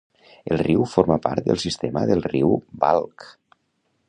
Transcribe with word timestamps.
El 0.53 0.61
riu 0.61 0.85
forma 0.93 1.19
part 1.27 1.49
del 1.51 1.61
sistema 1.67 2.05
del 2.13 2.27
riu 2.31 2.57
Balkh. 2.85 3.33